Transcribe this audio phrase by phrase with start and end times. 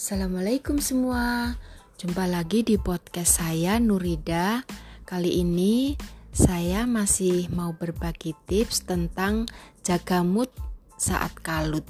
[0.00, 1.60] Assalamualaikum semua.
[2.00, 4.64] Jumpa lagi di podcast saya Nurida.
[5.04, 5.92] Kali ini
[6.32, 9.44] saya masih mau berbagi tips tentang
[9.84, 10.48] jaga mood
[10.96, 11.84] saat kalut.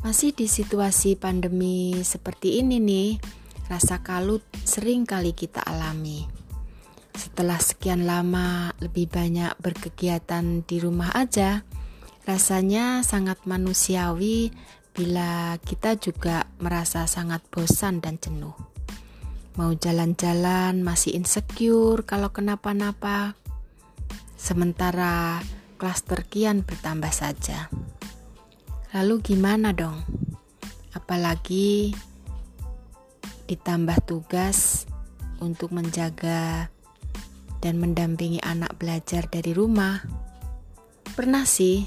[0.00, 3.20] Masih di situasi pandemi seperti ini nih
[3.68, 6.24] Rasa kalut sering kali kita alami.
[7.12, 11.60] Setelah sekian lama lebih banyak berkegiatan di rumah aja
[12.24, 14.52] Rasanya sangat manusiawi
[14.94, 18.54] bila kita juga merasa sangat bosan dan jenuh.
[19.58, 23.34] Mau jalan-jalan masih insecure kalau kenapa-napa.
[24.40, 25.44] Sementara
[25.76, 27.68] klaster kian bertambah saja.
[28.96, 30.00] Lalu gimana dong?
[30.96, 31.94] Apalagi
[33.50, 34.86] ditambah tugas
[35.42, 36.70] untuk menjaga
[37.60, 40.00] dan mendampingi anak belajar dari rumah.
[41.16, 41.84] Pernah sih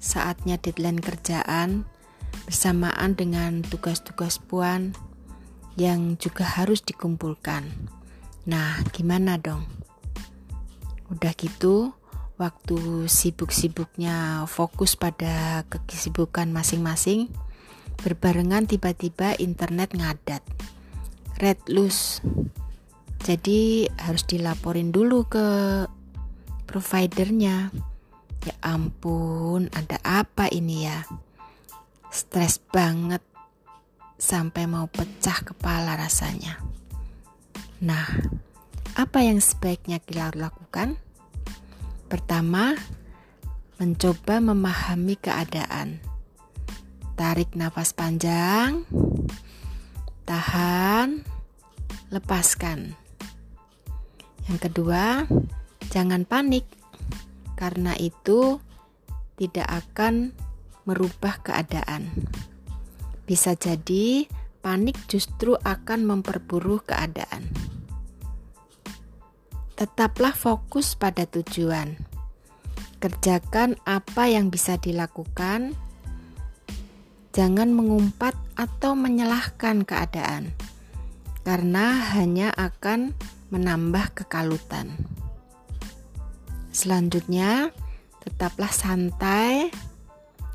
[0.00, 1.84] saatnya deadline kerjaan
[2.46, 4.94] bersamaan dengan tugas-tugas puan
[5.74, 7.66] yang juga harus dikumpulkan.
[8.46, 9.66] Nah, gimana dong?
[11.10, 11.90] Udah gitu,
[12.38, 17.34] waktu sibuk-sibuknya fokus pada kesibukan masing-masing,
[18.00, 20.46] berbarengan tiba-tiba internet ngadat.
[21.42, 22.24] Red loose.
[23.26, 25.46] Jadi harus dilaporin dulu ke
[26.70, 27.74] providernya.
[28.46, 31.02] Ya ampun, ada apa ini ya?
[32.16, 33.20] Stres banget
[34.16, 36.56] sampai mau pecah kepala rasanya.
[37.84, 38.08] Nah,
[38.96, 40.96] apa yang sebaiknya kita lakukan?
[42.08, 42.72] Pertama,
[43.76, 46.00] mencoba memahami keadaan.
[47.20, 48.88] Tarik nafas panjang,
[50.24, 51.20] tahan,
[52.08, 52.96] lepaskan.
[54.48, 55.28] Yang kedua,
[55.92, 56.64] jangan panik
[57.60, 58.56] karena itu
[59.36, 60.32] tidak akan
[60.86, 62.08] merubah keadaan.
[63.26, 64.30] Bisa jadi
[64.62, 67.50] panik justru akan memperburuk keadaan.
[69.76, 72.00] Tetaplah fokus pada tujuan.
[72.96, 75.76] Kerjakan apa yang bisa dilakukan.
[77.36, 80.56] Jangan mengumpat atau menyalahkan keadaan,
[81.44, 83.12] karena hanya akan
[83.52, 84.96] menambah kekalutan.
[86.72, 87.68] Selanjutnya,
[88.24, 89.68] tetaplah santai.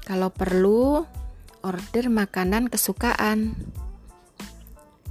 [0.06, 1.06] Kalau perlu,
[1.62, 3.53] order makanan kesukaan.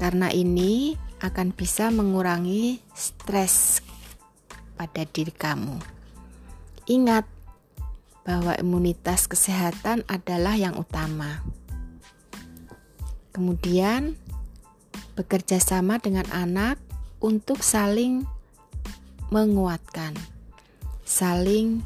[0.01, 3.85] Karena ini akan bisa mengurangi stres
[4.75, 5.77] pada diri kamu.
[6.89, 7.29] Ingat
[8.25, 11.45] bahwa imunitas kesehatan adalah yang utama.
[13.31, 14.17] Kemudian,
[15.15, 16.81] bekerja sama dengan anak
[17.21, 18.25] untuk saling
[19.31, 20.17] menguatkan
[21.11, 21.83] saling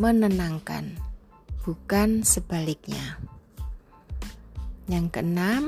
[0.00, 0.96] menenangkan,
[1.64, 3.18] bukan sebaliknya.
[4.84, 5.62] Yang keenam,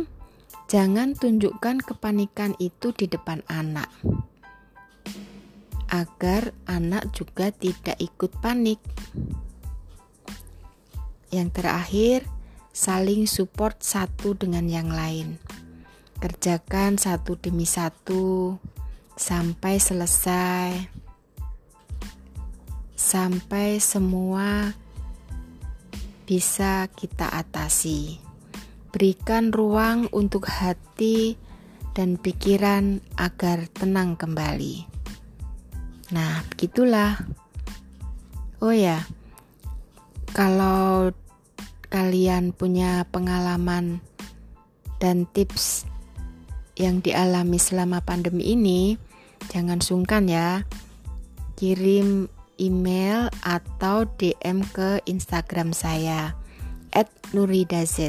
[0.69, 3.89] jangan tunjukkan kepanikan itu di depan anak,
[5.89, 8.79] agar anak juga tidak ikut panik.
[11.33, 12.19] Yang terakhir,
[12.77, 15.41] saling support satu dengan yang lain.
[16.21, 18.57] Kerjakan satu demi satu
[19.17, 20.97] sampai selesai
[22.97, 24.73] sampai semua
[26.27, 28.19] bisa kita atasi.
[28.91, 31.39] Berikan ruang untuk hati
[31.95, 34.85] dan pikiran agar tenang kembali.
[36.13, 37.17] Nah, begitulah.
[38.59, 39.07] Oh ya,
[40.35, 41.15] kalau
[41.89, 44.03] kalian punya pengalaman
[44.99, 45.87] dan tips
[46.77, 49.01] yang dialami selama pandemi ini,
[49.49, 50.67] jangan sungkan ya.
[51.57, 52.29] Kirim
[52.61, 56.35] email atau DM ke Instagram saya
[57.31, 58.03] @nuridaz.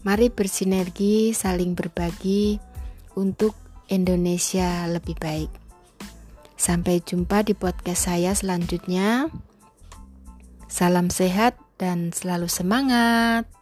[0.00, 2.56] Mari bersinergi, saling berbagi
[3.20, 3.52] untuk
[3.92, 5.52] Indonesia lebih baik.
[6.56, 9.28] Sampai jumpa di podcast saya selanjutnya.
[10.72, 13.59] Salam sehat dan selalu semangat.